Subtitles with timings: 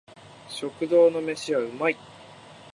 [0.49, 1.95] 食堂の飯は美味い